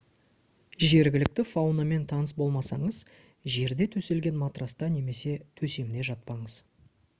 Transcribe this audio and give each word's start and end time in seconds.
жергілікті 0.91 1.43
фаунамен 1.49 2.07
таныс 2.13 2.33
болмасаңыз 2.39 3.03
жерде 3.57 3.89
төселген 3.99 4.41
матраста 4.47 4.91
немесе 4.97 5.37
төсемде 5.63 6.11
жатпаңыз 6.13 6.61